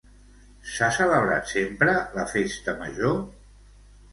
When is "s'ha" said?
0.75-0.87